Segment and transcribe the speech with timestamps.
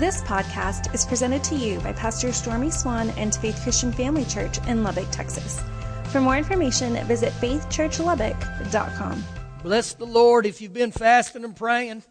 [0.00, 4.56] This podcast is presented to you by Pastor Stormy Swan and Faith Christian Family Church
[4.66, 5.62] in Lubbock, Texas.
[6.04, 9.24] For more information, visit faithchurchlubbock.com.
[9.62, 10.46] Bless the Lord.
[10.46, 12.02] If you've been fasting and praying,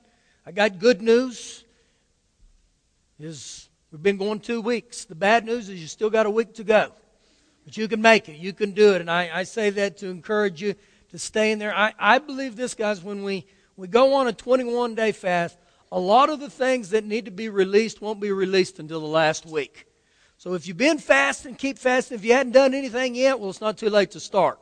[0.46, 1.63] I got good news.
[3.20, 5.06] Is we've been going two weeks.
[5.06, 6.92] The bad news is you still got a week to go.
[7.66, 8.38] But you can make it.
[8.38, 9.02] You can do it.
[9.02, 10.76] And I, I say that to encourage you
[11.10, 11.76] to stay in there.
[11.76, 13.48] I, I believe this, guys, when we,
[13.78, 15.58] we go on a 21 day fast,
[15.92, 19.07] a lot of the things that need to be released won't be released until the
[19.07, 19.88] last week.
[20.38, 22.16] So if you've been fasting, keep fasting.
[22.16, 24.60] If you hadn't done anything yet, well, it's not too late to start.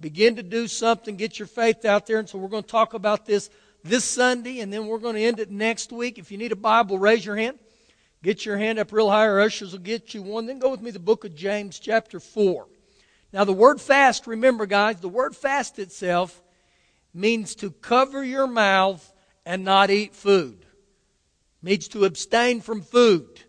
[0.00, 2.18] Begin to do something, get your faith out there.
[2.18, 3.50] And so we're going to talk about this
[3.82, 6.18] this Sunday, and then we're going to end it next week.
[6.18, 7.58] If you need a Bible, raise your hand.
[8.22, 10.46] Get your hand up real high, or ushers will get you one.
[10.46, 12.66] Then go with me to the book of James, chapter 4.
[13.32, 16.42] Now, the word fast, remember, guys, the word fast itself
[17.14, 19.12] means to cover your mouth
[19.44, 20.65] and not eat food
[21.66, 23.40] means to abstain from food.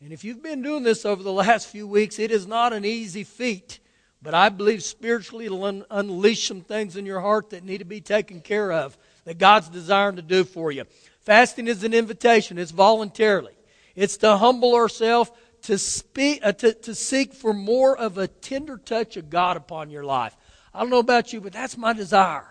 [0.00, 2.86] And if you've been doing this over the last few weeks, it is not an
[2.86, 3.78] easy feat.
[4.22, 7.84] But I believe spiritually it'll un- unleash some things in your heart that need to
[7.84, 10.84] be taken care of, that God's desiring to do for you.
[11.20, 13.52] Fasting is an invitation, it's voluntarily.
[13.94, 15.30] It's to humble ourselves,
[15.62, 19.90] to, speak, uh, to, to seek for more of a tender touch of God upon
[19.90, 20.34] your life.
[20.72, 22.48] I don't know about you, but that's my desire.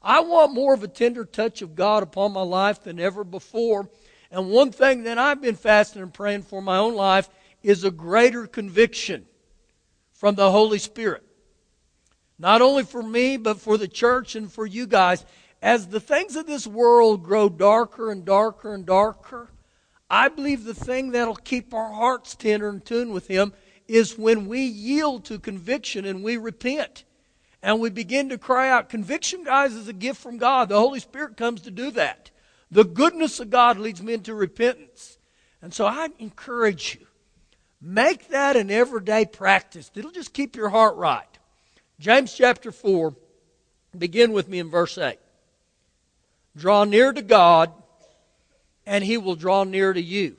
[0.00, 3.90] I want more of a tender touch of God upon my life than ever before.
[4.30, 7.28] And one thing that I've been fasting and praying for my own life
[7.62, 9.26] is a greater conviction
[10.12, 11.24] from the Holy Spirit.
[12.38, 15.24] Not only for me, but for the church and for you guys.
[15.60, 19.50] As the things of this world grow darker and darker and darker,
[20.08, 23.52] I believe the thing that'll keep our hearts tender and tuned with Him
[23.88, 27.04] is when we yield to conviction and we repent.
[27.60, 28.88] And we begin to cry out.
[28.88, 30.68] Conviction, guys, is a gift from God.
[30.68, 32.30] The Holy Spirit comes to do that.
[32.70, 35.18] The goodness of God leads me into repentance.
[35.62, 37.06] And so I encourage you,
[37.80, 39.90] make that an everyday practice.
[39.94, 41.26] It'll just keep your heart right.
[41.98, 43.14] James chapter 4,
[43.96, 45.18] begin with me in verse 8.
[46.56, 47.72] Draw near to God,
[48.86, 50.36] and he will draw near to you.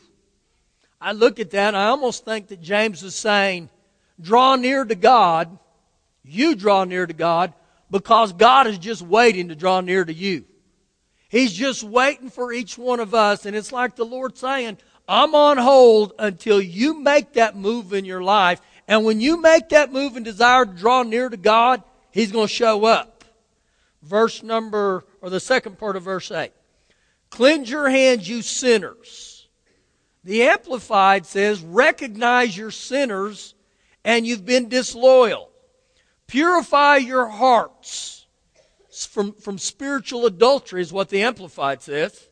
[1.01, 3.69] I look at that, and I almost think that James is saying,
[4.21, 5.57] draw near to God,
[6.23, 7.53] you draw near to God,
[7.89, 10.45] because God is just waiting to draw near to you.
[11.29, 13.45] He's just waiting for each one of us.
[13.45, 18.03] And it's like the Lord saying, I'm on hold until you make that move in
[18.03, 18.59] your life.
[18.87, 22.47] And when you make that move and desire to draw near to God, He's going
[22.47, 23.23] to show up.
[24.01, 26.51] Verse number, or the second part of verse 8.
[27.29, 29.47] Cleanse your hands, you sinners.
[30.23, 33.53] The Amplified says, recognize your sinners
[34.03, 35.49] and you've been disloyal.
[36.27, 38.18] Purify your hearts
[39.05, 42.27] from, from spiritual adultery, is what the Amplified says.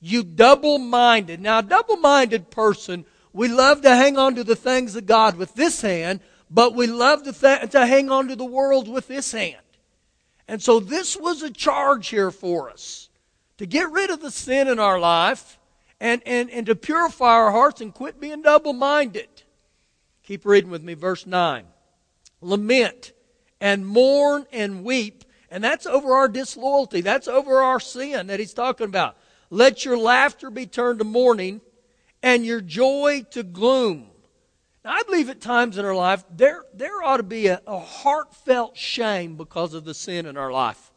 [0.00, 1.40] You double minded.
[1.40, 5.36] Now, a double minded person, we love to hang on to the things of God
[5.36, 6.20] with this hand,
[6.50, 9.56] but we love to, th- to hang on to the world with this hand.
[10.48, 13.08] And so, this was a charge here for us
[13.58, 15.58] to get rid of the sin in our life
[16.00, 19.28] and, and, and to purify our hearts and quit being double minded.
[20.24, 21.64] Keep reading with me, verse 9.
[22.40, 23.12] Lament
[23.60, 27.02] and mourn and weep and that's over our disloyalty.
[27.02, 29.18] That's over our sin that he's talking about.
[29.50, 31.60] Let your laughter be turned to mourning
[32.22, 34.06] and your joy to gloom.
[34.82, 37.78] Now, I believe at times in our life, there, there ought to be a, a
[37.78, 40.90] heartfelt shame because of the sin in our life.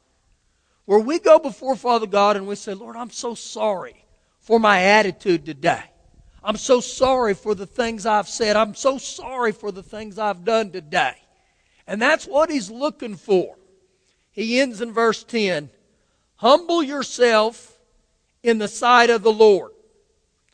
[0.85, 4.05] Where we go before Father God and we say, Lord, I'm so sorry
[4.39, 5.83] for my attitude today.
[6.41, 8.55] I'm so sorry for the things I've said.
[8.55, 11.15] I'm so sorry for the things I've done today.
[11.87, 13.57] And that's what He's looking for
[14.35, 15.69] he ends in verse 10
[16.35, 17.79] Humble yourself
[18.43, 19.71] in the sight of the Lord.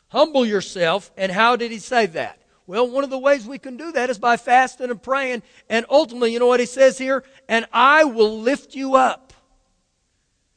[0.09, 1.11] Humble yourself.
[1.17, 2.39] And how did he say that?
[2.67, 5.41] Well, one of the ways we can do that is by fasting and praying.
[5.67, 7.23] And ultimately, you know what he says here?
[7.49, 9.33] And I will lift you up.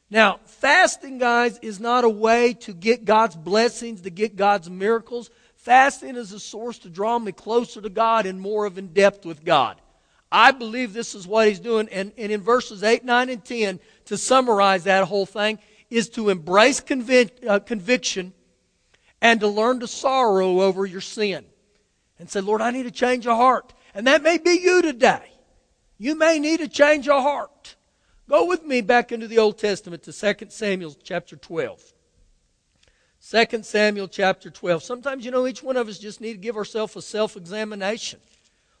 [0.09, 5.31] Now, fasting, guys, is not a way to get God's blessings, to get God's miracles.
[5.55, 9.25] Fasting is a source to draw me closer to God and more of in depth
[9.25, 9.81] with God.
[10.31, 11.87] I believe this is what he's doing.
[11.89, 16.29] And, and in verses 8, 9, and 10, to summarize that whole thing, is to
[16.29, 18.33] embrace convic- uh, conviction
[19.21, 21.45] and to learn to sorrow over your sin.
[22.19, 23.73] And say, Lord, I need a change of heart.
[23.93, 25.31] And that may be you today.
[25.97, 27.75] You may need a change of heart.
[28.27, 31.93] Go with me back into the Old Testament to 2 Samuel chapter 12.
[33.31, 34.83] 2 Samuel chapter 12.
[34.83, 38.19] Sometimes, you know, each one of us just need to give ourselves a self examination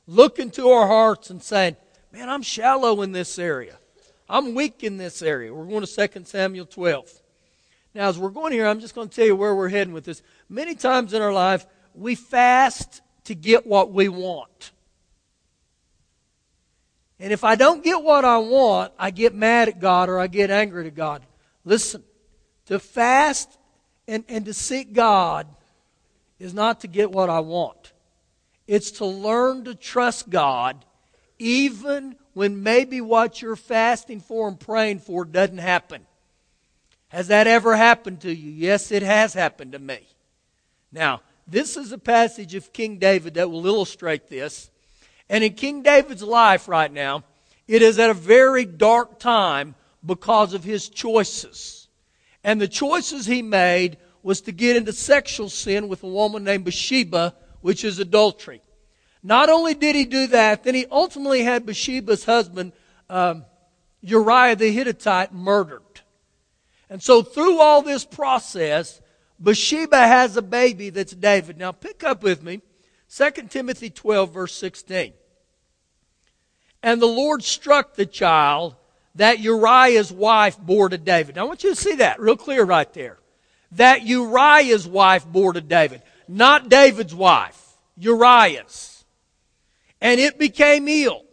[0.07, 1.77] look into our hearts and saying,
[2.11, 3.77] Man, I'm shallow in this area.
[4.29, 5.53] I'm weak in this area.
[5.53, 7.11] We're going to 2 Samuel 12.
[7.93, 10.05] Now, as we're going here, I'm just going to tell you where we're heading with
[10.05, 10.21] this.
[10.49, 14.71] Many times in our life, we fast to get what we want.
[17.19, 20.27] And if I don't get what I want, I get mad at God or I
[20.27, 21.21] get angry at God.
[21.63, 22.03] Listen,
[22.65, 23.57] to fast
[24.07, 25.47] and, and to seek God
[26.39, 27.93] is not to get what I want.
[28.67, 30.85] It's to learn to trust God
[31.37, 36.05] even when maybe what you're fasting for and praying for doesn't happen.
[37.09, 38.51] Has that ever happened to you?
[38.51, 39.99] Yes, it has happened to me.
[40.91, 44.69] Now, this is a passage of King David that will illustrate this.
[45.29, 47.23] And in King David's life right now,
[47.67, 49.75] it is at a very dark time
[50.05, 51.87] because of his choices.
[52.43, 56.65] And the choices he made was to get into sexual sin with a woman named
[56.65, 57.35] Bathsheba,
[57.65, 58.61] which is adultery.
[59.23, 62.73] Not only did he do that, then he ultimately had Bathsheba's husband,
[63.09, 63.43] um,
[64.01, 65.81] Uriah the Hittite, murdered.
[66.91, 69.01] And so through all this process,
[69.39, 71.57] Bathsheba has a baby that's David.
[71.57, 72.61] Now pick up with me
[73.09, 75.13] 2 Timothy 12, verse 16.
[76.83, 78.75] And the Lord struck the child
[79.15, 81.35] that Uriah's wife bore to David.
[81.35, 83.17] Now I want you to see that real clear right there.
[83.71, 86.03] That Uriah's wife bore to David.
[86.27, 87.61] Not David's wife.
[87.97, 89.05] Uriah's.
[90.01, 91.23] And it became ill.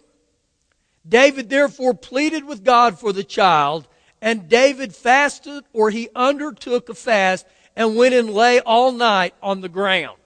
[1.06, 3.88] David therefore pleaded with God for the child,
[4.20, 9.60] and David fasted or he undertook a fast and went and lay all night on
[9.60, 10.18] the ground.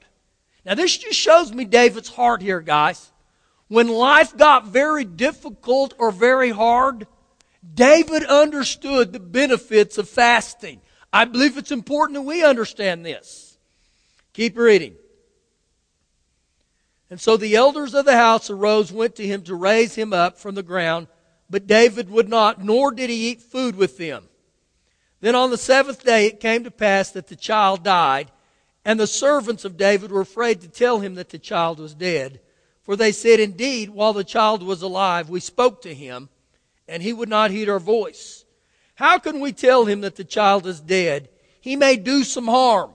[0.64, 3.12] Now this just shows me David's heart here, guys.
[3.68, 7.06] When life got very difficult or very hard,
[7.74, 10.80] David understood the benefits of fasting.
[11.12, 13.45] I believe it's important that we understand this.
[14.36, 14.94] Keep reading.
[17.08, 20.36] And so the elders of the house arose, went to him to raise him up
[20.36, 21.06] from the ground.
[21.48, 24.28] But David would not, nor did he eat food with them.
[25.22, 28.30] Then on the seventh day it came to pass that the child died,
[28.84, 32.38] and the servants of David were afraid to tell him that the child was dead.
[32.82, 36.28] For they said, Indeed, while the child was alive, we spoke to him,
[36.86, 38.44] and he would not heed our voice.
[38.96, 41.30] How can we tell him that the child is dead?
[41.58, 42.90] He may do some harm.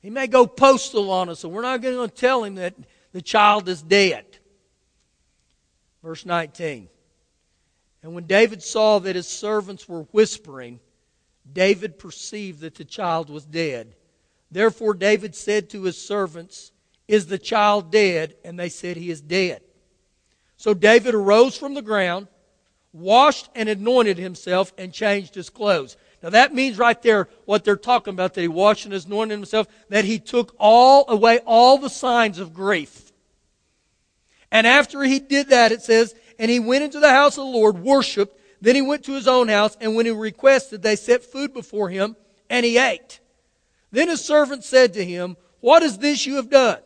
[0.00, 2.74] He may go postal on us, and we're not going to tell him that
[3.12, 4.24] the child is dead.
[6.02, 6.88] Verse 19.
[8.02, 10.78] And when David saw that his servants were whispering,
[11.52, 13.94] David perceived that the child was dead.
[14.50, 16.72] Therefore, David said to his servants,
[17.06, 18.36] Is the child dead?
[18.44, 19.62] And they said, He is dead.
[20.56, 22.28] So David arose from the ground,
[22.92, 25.96] washed and anointed himself, and changed his clothes.
[26.22, 29.68] Now that means right there what they're talking about that he washed and anointed himself,
[29.88, 33.12] that he took all away all the signs of grief.
[34.50, 37.50] And after he did that, it says, and he went into the house of the
[37.50, 38.38] Lord, worshiped.
[38.60, 41.90] Then he went to his own house, and when he requested, they set food before
[41.90, 42.16] him,
[42.48, 43.20] and he ate.
[43.92, 46.78] Then his servant said to him, What is this you have done?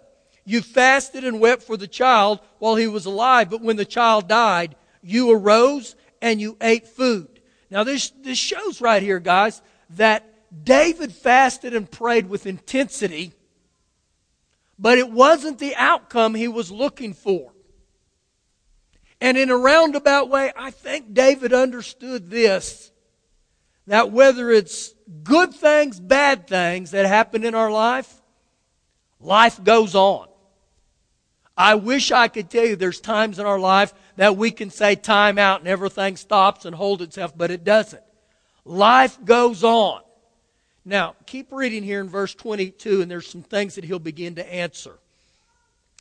[0.44, 4.28] You fasted and wept for the child while he was alive, but when the child
[4.28, 7.31] died, you arose and you ate food.
[7.72, 9.62] Now this, this shows right here, guys,
[9.96, 10.28] that
[10.62, 13.32] David fasted and prayed with intensity,
[14.78, 17.50] but it wasn't the outcome he was looking for.
[19.22, 22.90] And in a roundabout way, I think David understood this
[23.86, 24.94] that whether it's
[25.24, 28.20] good things, bad things that happen in our life,
[29.18, 30.28] life goes on.
[31.56, 34.94] I wish I could tell you there's times in our life that we can say
[34.94, 38.02] time out and everything stops and hold itself, but it doesn't.
[38.64, 40.02] Life goes on.
[40.84, 44.52] Now, keep reading here in verse 22, and there's some things that he'll begin to
[44.52, 44.98] answer.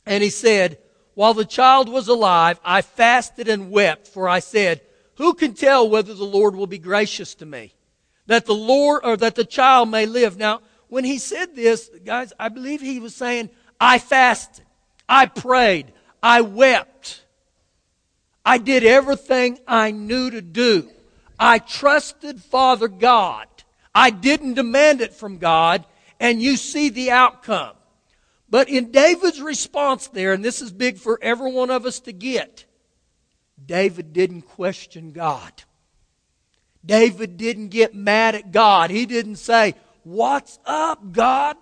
[0.04, 0.78] And he said,
[1.14, 4.80] while the child was alive, I fasted and wept, for I said,
[5.16, 7.74] Who can tell whether the Lord will be gracious to me?
[8.26, 10.36] That the Lord, or that the child may live.
[10.38, 13.50] Now, when he said this, guys, I believe he was saying,
[13.80, 14.64] I fasted,
[15.08, 15.92] I prayed,
[16.22, 17.21] I wept.
[18.44, 20.88] I did everything I knew to do.
[21.38, 23.46] I trusted Father God.
[23.94, 25.84] I didn't demand it from God,
[26.18, 27.76] and you see the outcome.
[28.48, 32.12] But in David's response there, and this is big for every one of us to
[32.12, 32.64] get,
[33.64, 35.62] David didn't question God.
[36.84, 38.90] David didn't get mad at God.
[38.90, 41.56] He didn't say, What's up, God?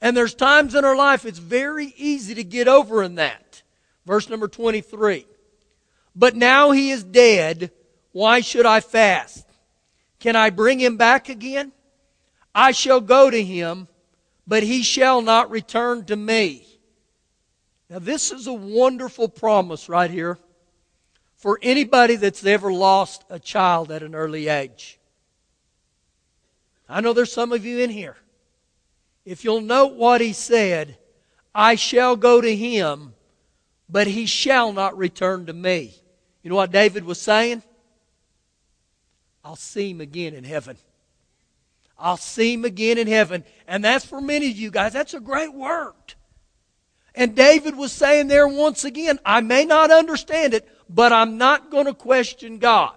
[0.00, 3.62] And there's times in our life it's very easy to get over in that.
[4.06, 5.26] Verse number 23.
[6.14, 7.70] But now he is dead.
[8.12, 9.46] Why should I fast?
[10.18, 11.72] Can I bring him back again?
[12.54, 13.88] I shall go to him
[14.50, 16.66] but he shall not return to me.
[17.88, 20.38] Now, this is a wonderful promise right here
[21.36, 24.98] for anybody that's ever lost a child at an early age.
[26.88, 28.16] I know there's some of you in here.
[29.24, 30.98] If you'll note what he said,
[31.54, 33.14] I shall go to him,
[33.90, 35.94] but he shall not return to me.
[36.42, 37.62] You know what David was saying?
[39.44, 40.76] I'll see him again in heaven.
[41.98, 43.44] I'll see him again in heaven.
[43.66, 44.92] And that's for many of you guys.
[44.92, 45.94] That's a great word.
[47.14, 51.70] And David was saying there once again, I may not understand it, but I'm not
[51.70, 52.94] going to question God.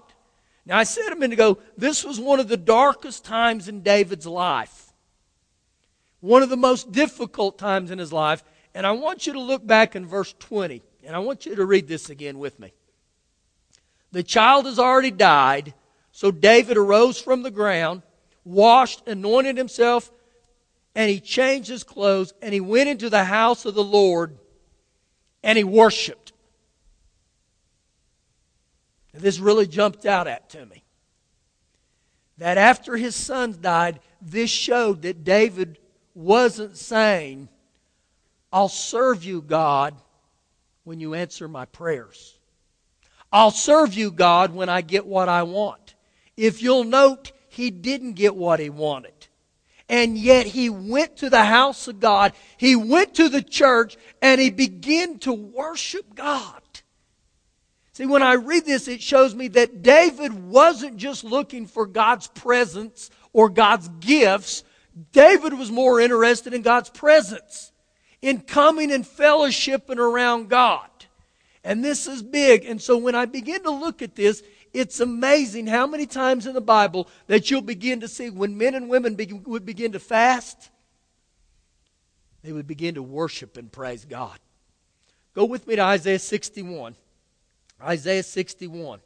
[0.65, 4.27] Now, I said a minute ago, this was one of the darkest times in David's
[4.27, 4.93] life.
[6.21, 8.43] One of the most difficult times in his life.
[8.75, 11.65] And I want you to look back in verse 20, and I want you to
[11.65, 12.73] read this again with me.
[14.11, 15.73] The child has already died,
[16.11, 18.01] so David arose from the ground,
[18.43, 20.11] washed, anointed himself,
[20.95, 24.37] and he changed his clothes, and he went into the house of the Lord,
[25.43, 26.33] and he worshiped.
[29.13, 30.83] And this really jumped out at to me.
[32.37, 35.77] That after his sons died, this showed that David
[36.15, 37.49] wasn't saying,
[38.53, 39.95] I'll serve you, God,
[40.83, 42.37] when you answer my prayers.
[43.31, 45.95] I'll serve you, God, when I get what I want.
[46.37, 49.27] If you'll note, he didn't get what he wanted.
[49.89, 54.39] And yet he went to the house of God, he went to the church, and
[54.39, 56.61] he began to worship God.
[57.93, 62.27] See, when I read this, it shows me that David wasn't just looking for God's
[62.27, 64.63] presence or God's gifts.
[65.11, 67.71] David was more interested in God's presence,
[68.23, 70.87] in coming and fellowshipping around God.
[71.61, 72.63] And this is big.
[72.63, 74.41] And so when I begin to look at this,
[74.73, 78.75] it's amazing how many times in the Bible that you'll begin to see when men
[78.75, 80.69] and women be, would begin to fast,
[82.43, 84.39] they would begin to worship and praise God.
[85.35, 86.95] Go with me to Isaiah 61.
[87.81, 89.01] Isaiah 61.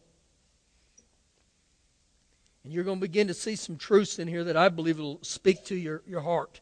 [2.63, 5.19] And you're going to begin to see some truths in here that I believe will
[5.23, 6.61] speak to your, your heart.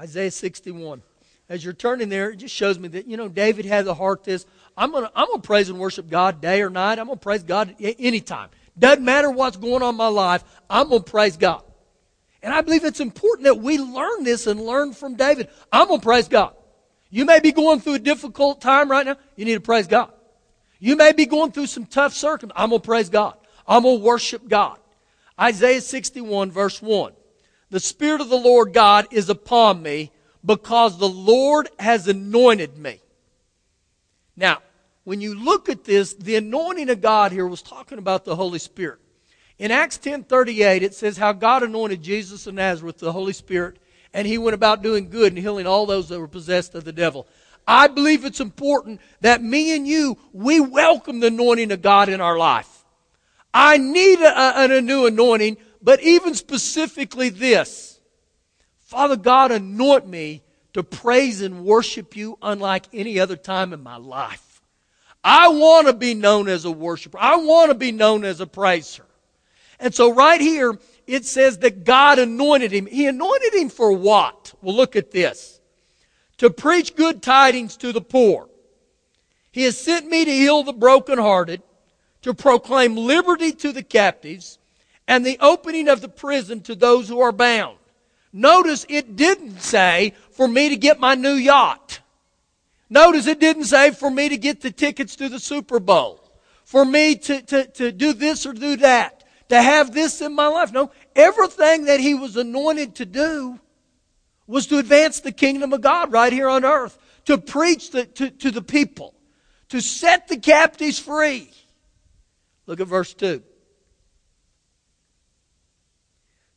[0.00, 1.02] Isaiah 61.
[1.48, 4.24] As you're turning there, it just shows me that, you know, David had the heart
[4.24, 4.44] this.
[4.76, 6.98] I'm going to I'm gonna praise and worship God day or night.
[6.98, 8.50] I'm going to praise God anytime.
[8.78, 11.62] Doesn't matter what's going on in my life, I'm going to praise God.
[12.42, 15.48] And I believe it's important that we learn this and learn from David.
[15.72, 16.54] I'm going to praise God.
[17.10, 19.16] You may be going through a difficult time right now.
[19.34, 20.12] You need to praise God.
[20.78, 22.62] You may be going through some tough circumstances.
[22.62, 23.34] I'm going to praise God.
[23.66, 24.78] I'm going to worship God.
[25.40, 27.12] Isaiah 61 verse 1.
[27.70, 30.12] The Spirit of the Lord God is upon me
[30.44, 33.00] because the Lord has anointed me.
[34.36, 34.58] Now,
[35.04, 38.58] when you look at this, the anointing of God here was talking about the Holy
[38.58, 39.00] Spirit.
[39.58, 43.78] In Acts 10:38 it says how God anointed Jesus of Nazareth with the Holy Spirit
[44.14, 46.92] and he went about doing good and healing all those that were possessed of the
[46.92, 47.26] devil.
[47.66, 52.20] I believe it's important that me and you, we welcome the anointing of God in
[52.20, 52.84] our life.
[53.52, 57.97] I need a, a, a new anointing, but even specifically this.
[58.88, 60.40] Father God, anoint me
[60.72, 64.62] to praise and worship you unlike any other time in my life.
[65.22, 67.18] I want to be known as a worshiper.
[67.20, 69.04] I want to be known as a praiser.
[69.78, 72.86] And so right here, it says that God anointed him.
[72.86, 74.54] He anointed him for what?
[74.62, 75.60] Well, look at this
[76.38, 78.48] to preach good tidings to the poor.
[79.52, 81.60] He has sent me to heal the brokenhearted,
[82.22, 84.58] to proclaim liberty to the captives,
[85.06, 87.77] and the opening of the prison to those who are bound.
[88.32, 92.00] Notice it didn't say for me to get my new yacht.
[92.90, 96.20] Notice it didn't say for me to get the tickets to the Super Bowl.
[96.64, 99.24] For me to, to, to do this or do that.
[99.48, 100.72] To have this in my life.
[100.72, 103.58] No, everything that he was anointed to do
[104.46, 108.30] was to advance the kingdom of God right here on earth, to preach the, to,
[108.30, 109.14] to the people,
[109.68, 111.50] to set the captives free.
[112.66, 113.42] Look at verse 2.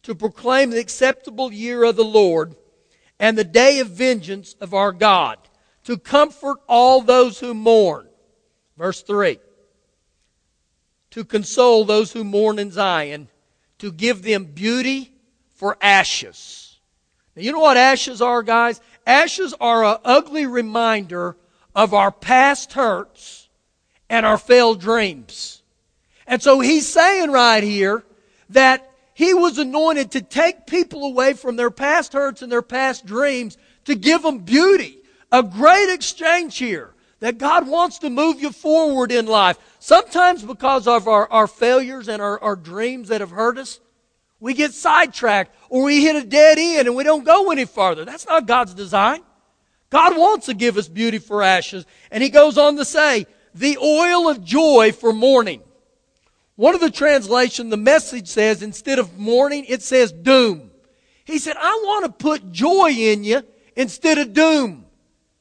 [0.04, 2.56] To proclaim the acceptable year of the Lord
[3.20, 5.38] and the day of vengeance of our God,
[5.84, 8.08] to comfort all those who mourn.
[8.78, 9.40] Verse 3.
[11.12, 13.28] To console those who mourn in Zion,
[13.80, 15.14] to give them beauty
[15.54, 16.72] for ashes
[17.36, 18.82] now, you know what ashes are, guys?
[19.06, 21.38] Ashes are an ugly reminder
[21.74, 23.50] of our past hurts
[24.10, 25.62] and our failed dreams.
[26.28, 28.04] And so he's saying right here
[28.50, 33.06] that he was anointed to take people away from their past hurts and their past
[33.06, 35.00] dreams to give them beauty.
[35.32, 39.58] A great exchange here that God wants to move you forward in life.
[39.80, 43.80] Sometimes because of our, our failures and our, our dreams that have hurt us,
[44.40, 48.06] we get sidetracked or we hit a dead end and we don't go any farther.
[48.06, 49.22] That's not God's design.
[49.90, 51.86] God wants to give us beauty for ashes.
[52.10, 55.62] And he goes on to say, the oil of joy for mourning.
[56.62, 60.70] One of the translation, the message says, instead of mourning, it says doom.
[61.26, 63.42] He said, I want to put joy in you
[63.76, 64.86] instead of doom.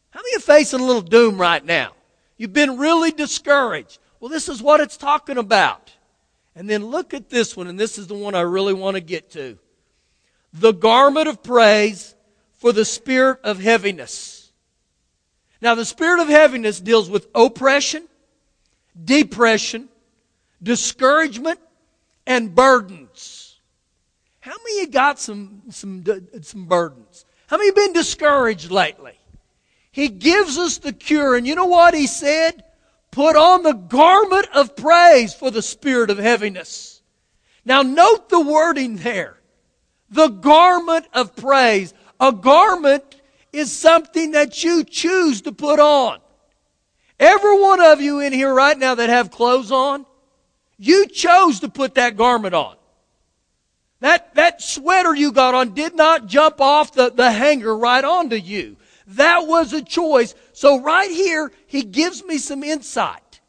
[0.08, 1.92] How many are facing a little doom right now?
[2.38, 3.98] You've been really discouraged.
[4.18, 5.92] Well, this is what it's talking about.
[6.54, 9.02] And then look at this one, and this is the one I really want to
[9.02, 9.58] get to.
[10.54, 12.14] The garment of praise
[12.54, 14.52] for the spirit of heaviness.
[15.60, 18.08] Now, the spirit of heaviness deals with oppression,
[19.04, 19.90] depression,
[20.62, 21.60] discouragement,
[22.26, 23.58] and burdens.
[24.40, 26.04] How many of you got some, some,
[26.42, 27.24] some burdens?
[27.46, 29.18] How many been discouraged lately?
[29.92, 32.62] He gives us the cure, and you know what he said?
[33.10, 37.02] Put on the garment of praise for the spirit of heaviness.
[37.64, 39.38] Now note the wording there.
[40.10, 41.92] The garment of praise.
[42.20, 43.16] A garment
[43.52, 46.20] is something that you choose to put on.
[47.18, 50.06] Every one of you in here right now that have clothes on,
[50.80, 52.74] you chose to put that garment on.
[54.00, 58.36] That, that sweater you got on did not jump off the, the hanger right onto
[58.36, 58.78] you.
[59.08, 60.34] That was a choice.
[60.54, 63.40] So right here, he gives me some insight.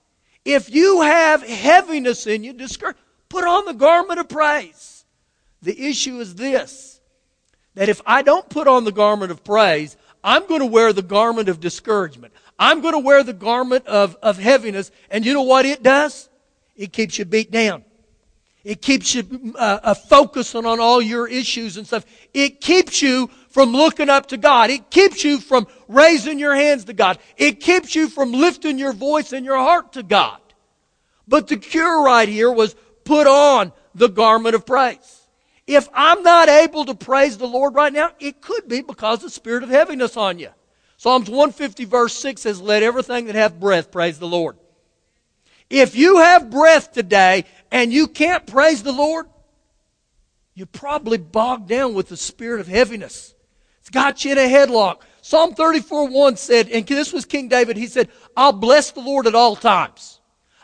[0.43, 2.53] If you have heaviness in you,
[3.29, 5.05] put on the garment of praise.
[5.61, 6.99] The issue is this,
[7.75, 11.01] that if I don't put on the garment of praise, I'm going to wear the
[11.01, 12.33] garment of discouragement.
[12.59, 14.91] I'm going to wear the garment of, of heaviness.
[15.09, 16.27] And you know what it does?
[16.81, 17.85] It keeps you beat down.
[18.63, 22.05] It keeps you uh, uh, focusing on all your issues and stuff.
[22.33, 24.71] It keeps you from looking up to God.
[24.71, 27.19] It keeps you from raising your hands to God.
[27.37, 30.39] It keeps you from lifting your voice and your heart to God.
[31.27, 35.27] But the cure right here was put on the garment of praise.
[35.67, 39.29] If I'm not able to praise the Lord right now, it could be because the
[39.29, 40.49] spirit of heaviness on you.
[40.97, 44.57] Psalms 150 verse 6 says, Let everything that hath breath praise the Lord.
[45.71, 49.27] If you have breath today and you can't praise the Lord,
[50.53, 53.33] you're probably bogged down with the spirit of heaviness.
[53.79, 55.01] It's got you in a headlock.
[55.21, 59.27] Psalm 34 1 said, and this was King David, he said, I'll bless the Lord
[59.27, 60.19] at all times.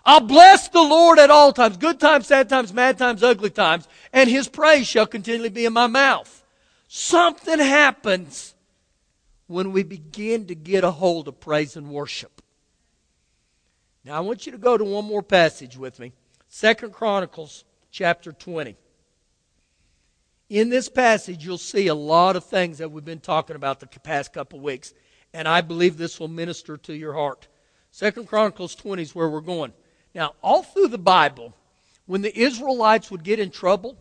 [0.06, 3.88] I'll bless the Lord at all times, good times, sad times, mad times, ugly times,
[4.12, 6.44] and his praise shall continually be in my mouth.
[6.90, 8.56] Something happens
[9.48, 12.37] when we begin to get a hold of praise and worship.
[14.08, 16.14] Now I want you to go to one more passage with me.
[16.48, 18.78] Second Chronicles chapter 20.
[20.50, 23.88] In this passage, you'll see a lot of things that we've been talking about the
[23.88, 24.94] past couple weeks,
[25.34, 27.50] and I believe this will minister to your heart.
[27.92, 29.74] Second Chronicles 20 is where we're going.
[30.16, 31.54] Now, all through the Bible,
[32.06, 33.98] when the Israelites would get in trouble,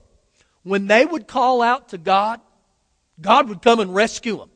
[0.62, 2.40] when they would call out to God,
[3.20, 4.50] God would come and rescue them.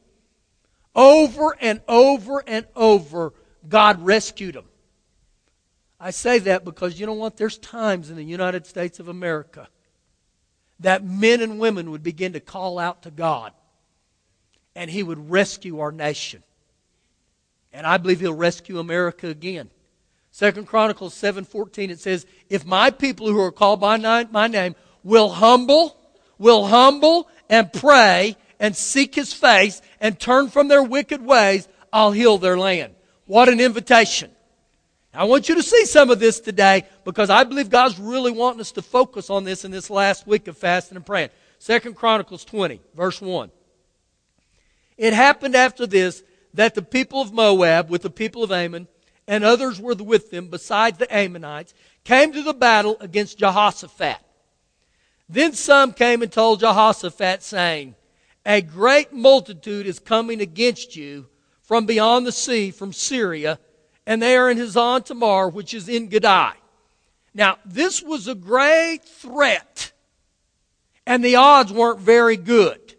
[0.94, 3.32] Over and over and over,
[3.68, 4.66] God rescued them.
[6.00, 7.36] I say that because you know what?
[7.36, 9.68] There's times in the United States of America
[10.80, 13.52] that men and women would begin to call out to God
[14.74, 16.42] and He would rescue our nation.
[17.70, 19.70] And I believe He'll rescue America again.
[20.30, 25.28] Second Chronicles 7:14 it says, "If my people who are called by my name will
[25.28, 25.98] humble,
[26.38, 32.12] will humble and pray and seek his face and turn from their wicked ways, I'll
[32.12, 32.94] heal their land."
[33.26, 34.30] What an invitation.
[35.12, 38.60] I want you to see some of this today because I believe God's really wanting
[38.60, 41.30] us to focus on this in this last week of fasting and praying.
[41.58, 43.50] Second Chronicles 20, verse 1.
[44.96, 46.22] It happened after this
[46.54, 48.86] that the people of Moab with the people of Ammon
[49.26, 54.18] and others were with them besides the Ammonites came to the battle against Jehoshaphat.
[55.28, 57.94] Then some came and told Jehoshaphat saying,
[58.46, 61.26] A great multitude is coming against you
[61.62, 63.58] from beyond the sea, from Syria,
[64.06, 66.52] and they are in Hazan Tamar, which is En Gedi.
[67.34, 69.92] Now, this was a great threat,
[71.06, 72.94] and the odds weren't very good.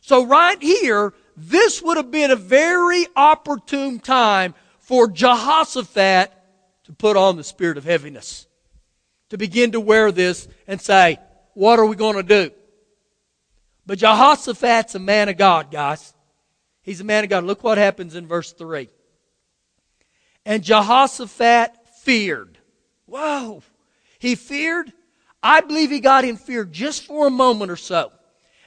[0.00, 6.32] So, right here, this would have been a very opportune time for Jehoshaphat
[6.84, 8.46] to put on the spirit of heaviness,
[9.30, 11.18] to begin to wear this and say,
[11.54, 12.50] What are we going to do?
[13.86, 16.12] But Jehoshaphat's a man of God, guys.
[16.82, 17.44] He's a man of God.
[17.44, 18.88] Look what happens in verse 3.
[20.46, 22.58] And Jehoshaphat feared.
[23.06, 23.64] Whoa.
[24.20, 24.92] He feared.
[25.42, 28.12] I believe he got in fear just for a moment or so.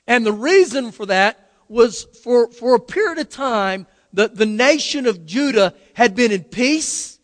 [0.06, 5.06] And the reason for that was for, for a period of time, the, the nation
[5.06, 7.18] of Judah had been in peace.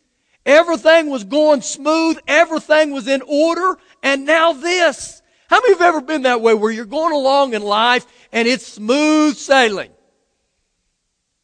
[0.45, 2.17] Everything was going smooth.
[2.25, 3.77] Everything was in order.
[4.01, 5.21] And now this.
[5.49, 8.47] How many of have ever been that way where you're going along in life and
[8.47, 9.91] it's smooth sailing?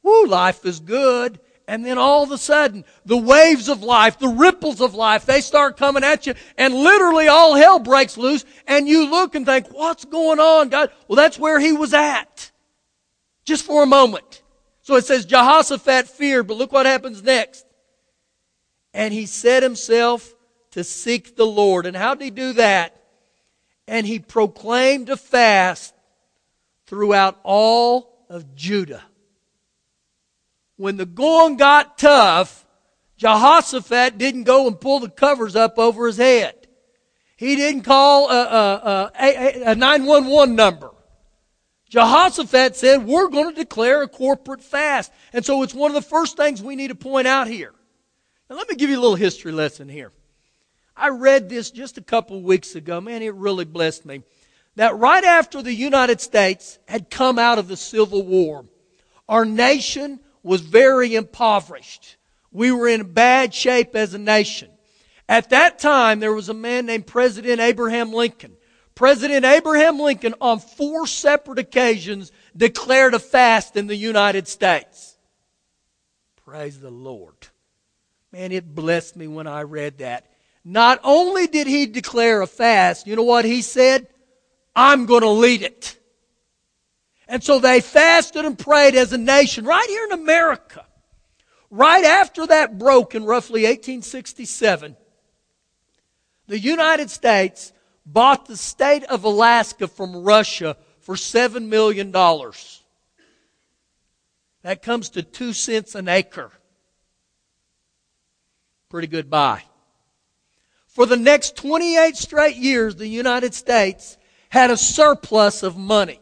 [0.01, 4.27] Woo, life is good And then all of a sudden, the waves of life, the
[4.27, 8.89] ripples of life, they start coming at you and literally all hell breaks loose and
[8.89, 10.91] you look and think, what's going on, God?
[11.07, 12.51] Well, that's where he was at.
[13.45, 14.41] Just for a moment.
[14.81, 17.65] So it says Jehoshaphat feared, but look what happens next.
[18.93, 20.35] And he set himself
[20.71, 21.85] to seek the Lord.
[21.85, 23.01] And how did he do that?
[23.87, 25.93] And he proclaimed a fast
[26.85, 29.03] throughout all of Judah.
[30.81, 32.65] When the going got tough,
[33.17, 36.55] Jehoshaphat didn't go and pull the covers up over his head.
[37.37, 40.89] He didn't call a, a, a, a 911 number.
[41.89, 45.11] Jehoshaphat said, We're going to declare a corporate fast.
[45.33, 47.75] And so it's one of the first things we need to point out here.
[48.49, 50.11] Now, let me give you a little history lesson here.
[50.97, 52.99] I read this just a couple weeks ago.
[52.99, 54.23] Man, it really blessed me.
[54.77, 58.65] That right after the United States had come out of the Civil War,
[59.29, 62.17] our nation was very impoverished.
[62.51, 64.69] We were in bad shape as a nation.
[65.29, 68.57] At that time, there was a man named President Abraham Lincoln.
[68.95, 75.17] President Abraham Lincoln, on four separate occasions, declared a fast in the United States.
[76.35, 77.47] Praise the Lord.
[78.31, 80.29] Man, it blessed me when I read that.
[80.63, 84.07] Not only did he declare a fast, you know what he said?
[84.75, 85.97] I'm going to lead it.
[87.31, 90.85] And so they fasted and prayed as a nation right here in America.
[91.69, 94.97] Right after that broke in roughly 1867,
[96.47, 97.71] the United States
[98.05, 102.11] bought the state of Alaska from Russia for $7 million.
[104.63, 106.51] That comes to two cents an acre.
[108.89, 109.63] Pretty good buy.
[110.87, 114.17] For the next 28 straight years, the United States
[114.49, 116.20] had a surplus of money.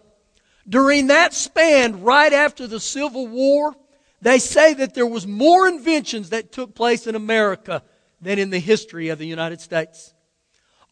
[0.70, 3.76] During that span, right after the Civil War,
[4.22, 7.82] they say that there was more inventions that took place in America
[8.22, 10.14] than in the history of the United States.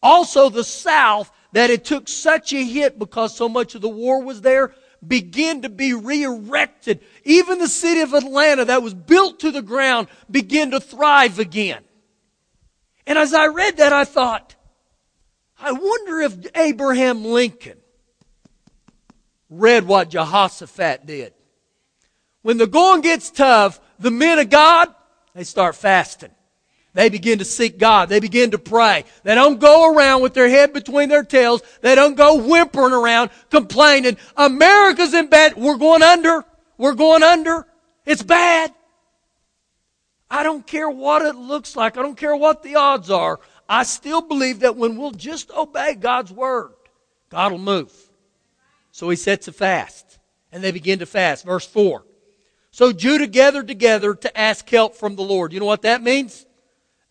[0.02, 4.22] Also, the South, that it took such a hit because so much of the war
[4.22, 4.74] was there,
[5.06, 7.00] began to be re-erected.
[7.24, 11.84] Even the city of Atlanta that was built to the ground began to thrive again.
[13.06, 14.56] And as I read that, I thought,
[15.60, 17.78] I wonder if Abraham Lincoln
[19.50, 21.32] read what Jehoshaphat did.
[22.42, 24.94] When the going gets tough, the men of God,
[25.34, 26.30] they start fasting.
[26.94, 28.08] They begin to seek God.
[28.08, 29.04] They begin to pray.
[29.22, 31.62] They don't go around with their head between their tails.
[31.80, 34.16] They don't go whimpering around complaining.
[34.36, 35.54] America's in bed.
[35.56, 36.44] We're going under.
[36.76, 37.66] We're going under.
[38.04, 38.74] It's bad.
[40.30, 41.96] I don't care what it looks like.
[41.96, 43.38] I don't care what the odds are.
[43.68, 46.72] I still believe that when we'll just obey God's word,
[47.28, 47.92] God will move.
[48.98, 50.18] So he sets a fast.
[50.50, 51.44] And they begin to fast.
[51.44, 52.04] Verse 4.
[52.72, 55.52] So Judah gathered together to ask help from the Lord.
[55.52, 56.44] You know what that means?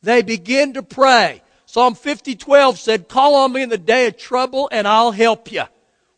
[0.01, 1.41] They begin to pray.
[1.65, 5.63] Psalm 50:12 said, "Call on me in the day of trouble and I'll help you."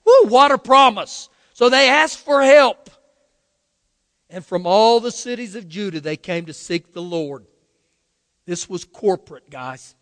[0.05, 1.29] Woo, what a promise.
[1.53, 2.89] So they asked for help.
[4.27, 7.45] And from all the cities of Judah they came to seek the Lord.
[8.47, 9.93] This was corporate, guys.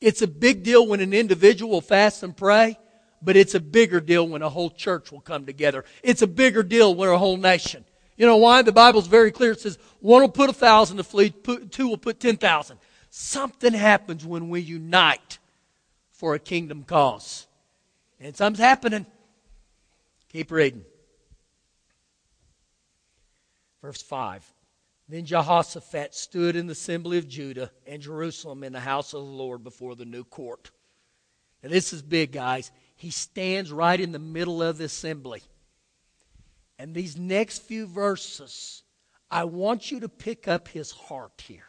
[0.00, 2.80] It's a big deal when an individual fasts and pray,
[3.22, 5.84] but it's a bigger deal when a whole church will come together.
[6.02, 7.84] It's a bigger deal when a whole nation.
[8.16, 8.62] You know why?
[8.62, 9.52] The Bible's very clear.
[9.52, 12.78] It says one will put a thousand to flee, two will put ten thousand.
[13.10, 15.38] Something happens when we unite
[16.10, 17.46] for a kingdom cause.
[18.20, 19.06] And something's happening.
[20.30, 20.84] Keep reading.
[23.82, 24.52] Verse 5.
[25.08, 29.30] Then Jehoshaphat stood in the assembly of Judah and Jerusalem in the house of the
[29.30, 30.70] Lord before the new court.
[31.62, 32.72] Now, this is big, guys.
[32.96, 35.42] He stands right in the middle of the assembly.
[36.78, 38.82] And these next few verses,
[39.30, 41.68] I want you to pick up his heart here.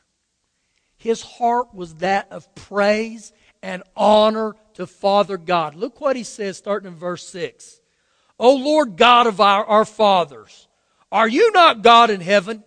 [0.97, 5.75] His heart was that of praise and honor to Father God.
[5.75, 7.79] Look what he says starting in verse 6.
[8.39, 10.67] O Lord God of our, our fathers,
[11.11, 12.63] are you not God in heaven?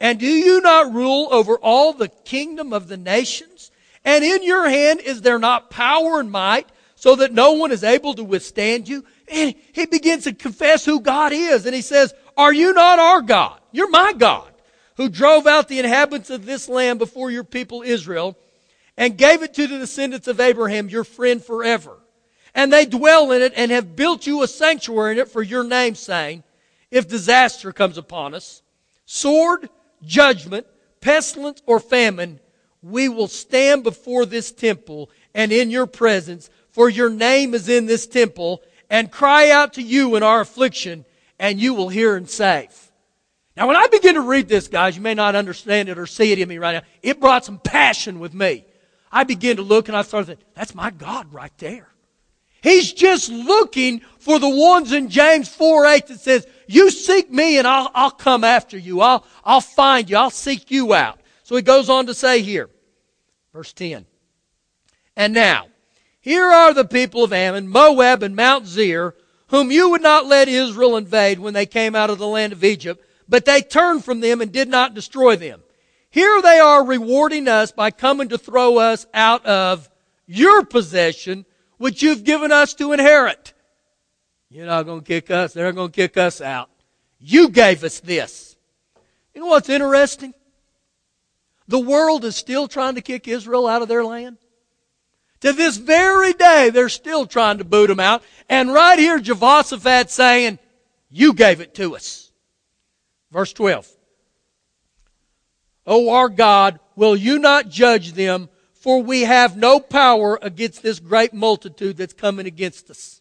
[0.00, 3.70] And do you not rule over all the kingdom of the nations?
[4.04, 6.68] And in your hand is there not power and might
[7.00, 9.06] so that no one is able to withstand you?
[9.26, 11.64] And he begins to confess who God is.
[11.64, 13.58] And he says, Are you not our God?
[13.72, 14.52] You're my God,
[14.98, 18.36] who drove out the inhabitants of this land before your people Israel
[18.98, 21.96] and gave it to the descendants of Abraham, your friend forever.
[22.54, 25.64] And they dwell in it and have built you a sanctuary in it for your
[25.64, 26.42] name, saying,
[26.90, 28.60] If disaster comes upon us,
[29.06, 29.70] sword,
[30.04, 30.66] judgment,
[31.00, 32.40] pestilence, or famine,
[32.82, 37.86] we will stand before this temple and in your presence, for your name is in
[37.86, 41.04] this temple, and cry out to you in our affliction,
[41.38, 42.90] and you will hear and save.
[43.56, 46.32] Now, when I begin to read this, guys, you may not understand it or see
[46.32, 46.82] it in me right now.
[47.02, 48.64] It brought some passion with me.
[49.12, 51.88] I began to look and I started thinking, that's my God right there.
[52.62, 57.58] He's just looking for the ones in James 4 8 that says, You seek me
[57.58, 59.00] and I'll, I'll come after you.
[59.00, 60.16] I'll, I'll find you.
[60.16, 61.20] I'll seek you out.
[61.42, 62.68] So he goes on to say here,
[63.52, 64.06] verse 10.
[65.16, 65.66] And now,
[66.20, 69.14] here are the people of Ammon, Moab, and Mount Seir,
[69.48, 72.62] whom you would not let Israel invade when they came out of the land of
[72.62, 75.62] Egypt, but they turned from them and did not destroy them.
[76.10, 79.88] Here they are rewarding us by coming to throw us out of
[80.26, 81.46] your possession,
[81.78, 83.54] which you've given us to inherit.
[84.50, 85.52] You're not going to kick us.
[85.52, 86.68] They're going to kick us out.
[87.18, 88.56] You gave us this.
[89.34, 90.34] You know what's interesting?
[91.68, 94.38] The world is still trying to kick Israel out of their land.
[95.40, 98.22] To this very day, they're still trying to boot them out.
[98.48, 100.58] And right here, Jehoshaphat saying,
[101.08, 102.30] You gave it to us.
[103.30, 103.88] Verse 12.
[105.86, 108.48] O our God, will you not judge them?
[108.74, 113.20] For we have no power against this great multitude that's coming against us.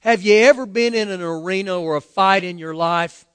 [0.00, 3.26] Have you ever been in an arena or a fight in your life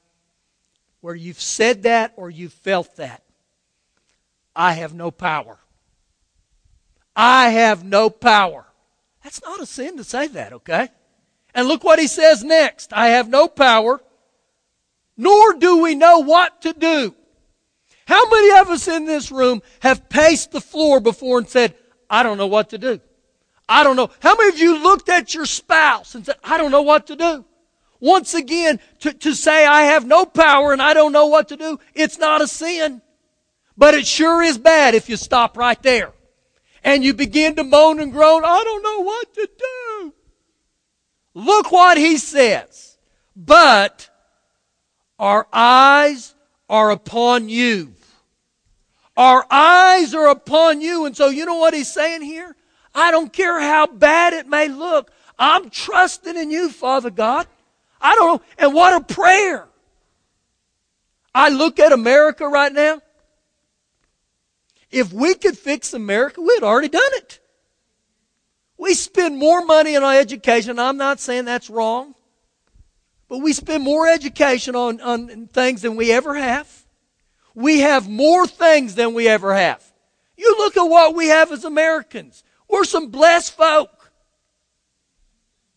[1.01, 3.23] where you've said that or you've felt that?
[4.55, 5.59] I have no power.
[7.15, 8.65] I have no power.
[9.23, 10.89] That's not a sin to say that, okay?
[11.53, 12.91] And look what he says next.
[12.93, 14.01] I have no power,
[15.15, 17.15] nor do we know what to do.
[18.05, 21.75] How many of us in this room have paced the floor before and said,
[22.09, 22.99] I don't know what to do?
[23.69, 24.09] I don't know.
[24.19, 27.15] How many of you looked at your spouse and said, I don't know what to
[27.15, 27.45] do?
[28.01, 31.55] Once again, to, to say I have no power and I don't know what to
[31.55, 33.01] do, it's not a sin.
[33.77, 36.11] But it sure is bad if you stop right there
[36.83, 40.13] and you begin to moan and groan, I don't know what to do.
[41.33, 42.97] Look what he says.
[43.35, 44.09] But
[45.17, 46.35] our eyes
[46.69, 47.93] are upon you.
[49.15, 51.05] Our eyes are upon you.
[51.05, 52.55] And so you know what he's saying here?
[52.93, 55.11] I don't care how bad it may look.
[55.39, 57.47] I'm trusting in you, Father God.
[57.99, 58.47] I don't know.
[58.57, 59.67] And what a prayer.
[61.33, 63.01] I look at America right now.
[64.93, 67.39] If we could fix America, we'd already done it.
[68.77, 70.77] We spend more money on education.
[70.77, 72.13] I'm not saying that's wrong.
[73.27, 76.71] But we spend more education on, on things than we ever have.
[77.55, 79.83] We have more things than we ever have.
[80.37, 82.43] You look at what we have as Americans.
[82.69, 84.11] We're some blessed folk.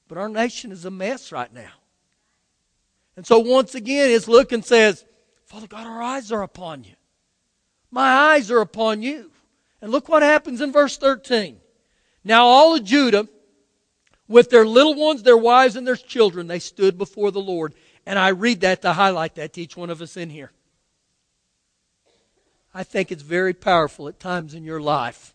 [0.09, 1.72] But our nation is a mess right now.
[3.16, 5.07] And so once again, his look and says,
[5.46, 6.96] Father God, our eyes are upon you.
[7.97, 9.31] My eyes are upon you.
[9.81, 11.57] And look what happens in verse 13.
[12.25, 13.27] Now all of Judah,
[14.29, 17.73] with their little ones, their wives, and their children, they stood before the Lord.
[18.05, 20.53] And I read that to highlight that to each one of us in here.
[22.75, 25.35] I think it's very powerful at times in your life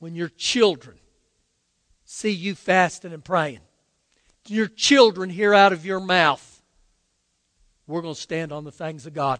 [0.00, 0.96] when your children
[2.04, 3.60] see you fasting and praying.
[4.48, 6.62] Your children hear out of your mouth,
[7.86, 9.38] we're going to stand on the things of God.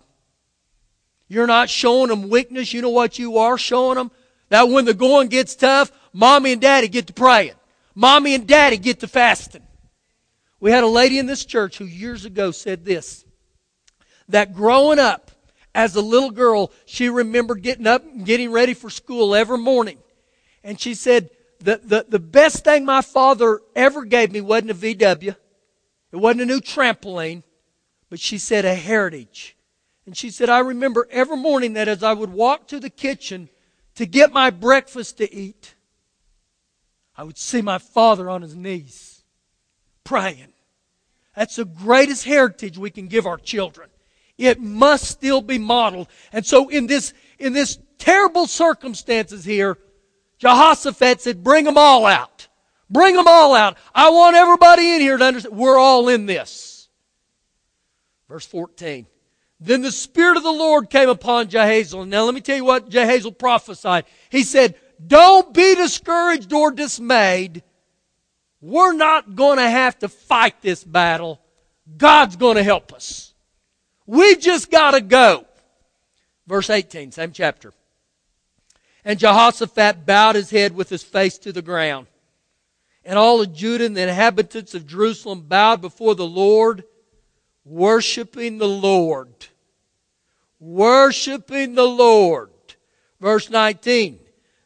[1.33, 2.75] You're not showing them weakness.
[2.75, 4.11] You know what you are showing them?
[4.51, 7.55] That when the going gets tough, mommy and daddy get to praying.
[7.95, 9.63] Mommy and daddy get to fasting.
[10.61, 13.25] We had a lady in this church who years ago said this
[14.29, 15.31] that growing up
[15.75, 19.97] as a little girl, she remembered getting up and getting ready for school every morning.
[20.63, 24.75] And she said, the, the, the best thing my father ever gave me wasn't a
[24.75, 25.35] VW,
[26.13, 27.43] it wasn't a new trampoline,
[28.11, 29.57] but she said a heritage.
[30.07, 33.49] And she said, I remember every morning that as I would walk to the kitchen
[33.95, 35.75] to get my breakfast to eat,
[37.17, 39.23] I would see my father on his knees
[40.05, 40.53] praying.
[41.37, 43.91] That's the greatest heritage we can give our children.
[44.37, 46.09] It must still be modeled.
[46.33, 49.79] And so in this, in this terrible circumstances here,
[50.39, 52.49] Jehoshaphat said, bring them all out.
[52.91, 53.79] Bring them all out.
[53.95, 56.89] I want everybody in here to understand we're all in this.
[58.29, 59.07] Verse 14.
[59.65, 62.09] Then the Spirit of the Lord came upon Jahaziel.
[62.09, 64.07] Now let me tell you what Jahaziel prophesied.
[64.29, 67.63] He said, don't be discouraged or dismayed.
[68.61, 71.41] We're not going to have to fight this battle.
[71.97, 73.35] God's going to help us.
[74.05, 75.47] We just got to go.
[76.49, 77.73] Verse 18, same chapter.
[79.05, 82.09] And Jehoshaphat bowed his head with his face to the ground.
[83.05, 86.83] And all of Judah and the inhabitants of Jerusalem bowed before the Lord,
[87.65, 89.47] worshiping the Lord
[90.63, 92.51] worshiping the Lord.
[93.21, 94.21] Verse 19.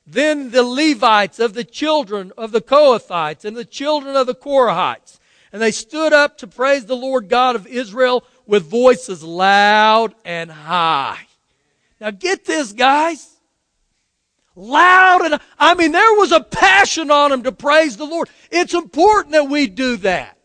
[0.06, 5.18] Then the Levites of the children of the Kohathites and the children of the Korahites,
[5.52, 10.50] and they stood up to praise the Lord God of Israel with voices loud and
[10.50, 11.26] high.
[12.00, 13.32] Now get this, guys.
[14.54, 18.28] Loud and, I mean, there was a passion on them to praise the Lord.
[18.50, 20.38] It's important that we do that.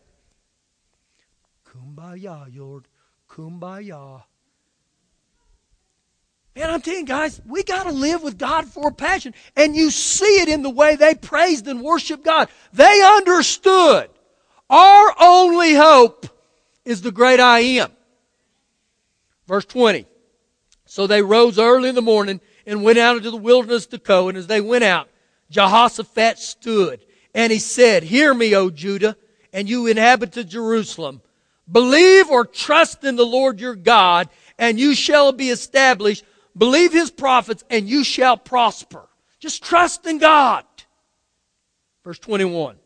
[1.66, 2.88] Kumbaya, Lord.
[3.28, 4.22] Kumbaya.
[6.54, 9.34] Man, I'm telling you guys, we got to live with God for passion.
[9.56, 12.48] And you see it in the way they praised and worshiped God.
[12.72, 14.10] They understood
[14.68, 16.26] our only hope
[16.84, 17.92] is the great I am.
[19.46, 20.06] Verse 20.
[20.84, 24.28] So they rose early in the morning and went out into the wilderness to go.
[24.28, 25.08] And as they went out,
[25.50, 29.16] Jehoshaphat stood and he said, Hear me, O Judah,
[29.52, 31.22] and you inhabitants of Jerusalem.
[31.70, 36.24] Believe or trust in the Lord your God, and you shall be established.
[36.56, 39.08] Believe his prophets, and you shall prosper.
[39.40, 40.64] Just trust in God.
[42.04, 42.76] Verse 21.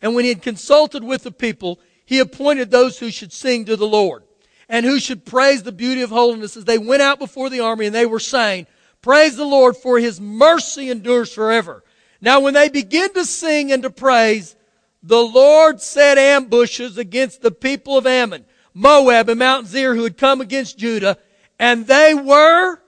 [0.00, 3.76] And when he had consulted with the people, he appointed those who should sing to
[3.76, 4.22] the Lord
[4.68, 7.86] and who should praise the beauty of holiness as they went out before the army
[7.86, 8.66] and they were saying,
[9.02, 11.84] Praise the Lord for his mercy endures forever.
[12.20, 14.56] Now when they begin to sing and to praise,
[15.02, 18.44] the Lord set ambushes against the people of Ammon,
[18.74, 21.16] Moab, and Mount Seir who had come against Judah,
[21.58, 22.78] and they were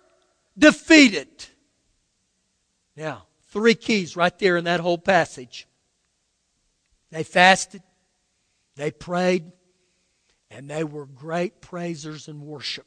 [0.57, 1.29] defeated.
[2.97, 5.67] Now, three keys right there in that whole passage.
[7.11, 7.83] They fasted,
[8.77, 9.51] they prayed,
[10.51, 12.87] and they were great praisers and worship.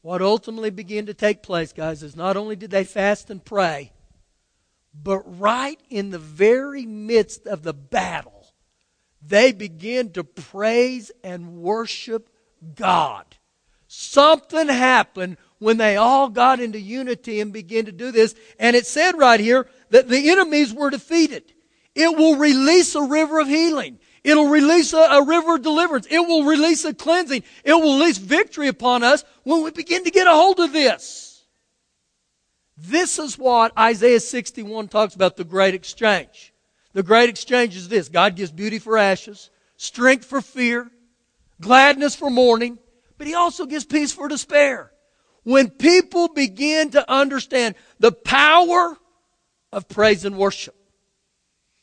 [0.00, 3.92] What ultimately began to take place, guys, is not only did they fast and pray,
[4.94, 8.46] but right in the very midst of the battle,
[9.20, 12.30] they began to praise and worship
[12.74, 13.35] God.
[13.98, 18.34] Something happened when they all got into unity and began to do this.
[18.58, 21.54] And it said right here that the enemies were defeated.
[21.94, 23.98] It will release a river of healing.
[24.22, 26.06] It'll release a, a, river of deliverance.
[26.10, 27.42] It will release a cleansing.
[27.64, 31.46] It will release victory upon us when we begin to get a hold of this.
[32.76, 36.52] This is what Isaiah 61 talks about the great exchange.
[36.92, 40.90] The great exchange is this God gives beauty for ashes, strength for fear,
[41.62, 42.78] gladness for mourning,
[43.18, 44.92] but He also gives peace for despair.
[45.42, 48.96] When people begin to understand the power
[49.72, 50.74] of praise and worship,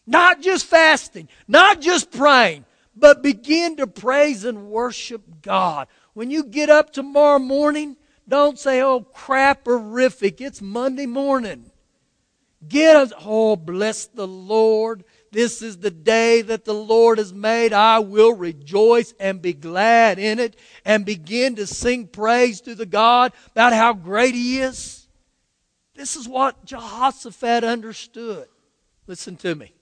[0.05, 2.65] not just fasting, not just praying,
[2.95, 5.87] but begin to praise and worship God.
[6.13, 7.95] When you get up tomorrow morning,
[8.27, 10.39] don't say, oh, craperific.
[10.41, 11.71] It's Monday morning.
[12.67, 15.03] Get us, oh, bless the Lord.
[15.33, 17.73] This is the day that the Lord has made.
[17.73, 22.85] I will rejoice and be glad in it and begin to sing praise to the
[22.85, 25.07] God about how great He is.
[25.95, 28.47] This is what Jehoshaphat understood.
[29.07, 29.73] Listen to me.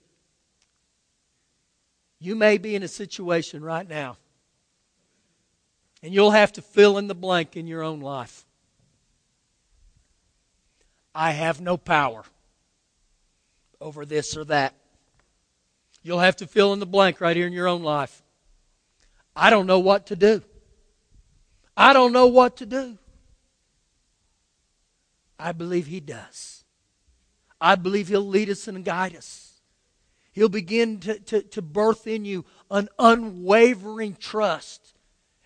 [2.18, 4.16] You may be in a situation right now,
[6.02, 8.46] and you'll have to fill in the blank in your own life.
[11.14, 12.24] I have no power
[13.82, 14.76] over this or that.
[16.04, 18.24] You'll have to fill in the blank right here in your own life.
[19.36, 20.42] I don't know what to do.
[21.78, 22.98] I don't know what to do.
[25.40, 26.64] I believe He does.
[27.60, 29.62] I believe He'll lead us and guide us.
[30.32, 34.94] He'll begin to, to, to birth in you an unwavering trust.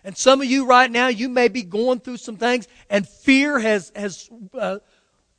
[0.04, 3.58] And some of you right now, you may be going through some things and fear
[3.58, 4.78] has, has uh,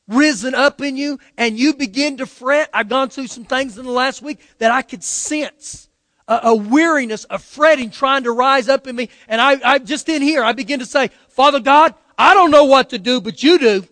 [0.08, 2.70] risen up in you and you begin to fret.
[2.74, 5.90] I've gone through some things in the last week that I could sense
[6.28, 9.10] a, a weariness, a fretting trying to rise up in me.
[9.28, 12.66] And I, I just in here, I begin to say, Father God, I don't know
[12.66, 13.88] what to do, but you do.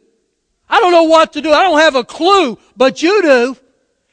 [0.69, 1.51] I don't know what to do.
[1.51, 3.57] I don't have a clue, but you do.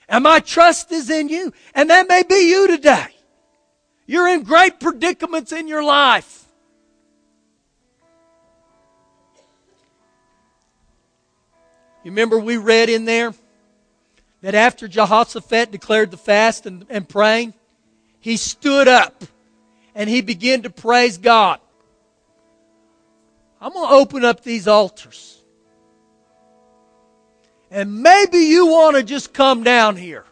[0.08, 1.52] And my trust is in you.
[1.74, 3.06] And that may be you today.
[4.06, 6.41] You're in great predicaments in your life.
[12.04, 13.32] You remember we read in there
[14.40, 17.54] that after Jehoshaphat declared the fast and, and praying,
[18.20, 19.24] he stood up
[19.94, 21.60] and he began to praise God.
[23.60, 25.38] I'm going to open up these altars.
[27.70, 30.24] And maybe you want to just come down here.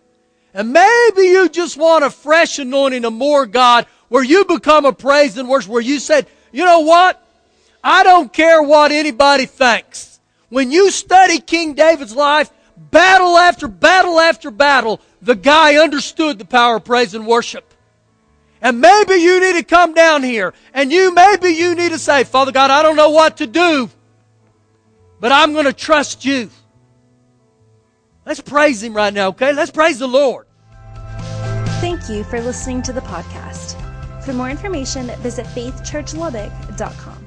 [0.52, 4.92] And maybe you just want a fresh anointing of more God where you become a
[4.92, 7.24] praise and worship, where you said, you know what?
[7.82, 10.09] I don't care what anybody thinks.
[10.50, 16.44] When you study King David's life, battle after battle after battle, the guy understood the
[16.44, 17.72] power of praise and worship.
[18.60, 22.24] And maybe you need to come down here and you, maybe you need to say,
[22.24, 23.88] Father God, I don't know what to do,
[25.18, 26.50] but I'm going to trust you.
[28.26, 29.52] Let's praise Him right now, okay?
[29.52, 30.46] Let's praise the Lord.
[31.80, 33.76] Thank you for listening to the podcast.
[34.22, 37.19] For more information, visit faithchurchlubbock.com.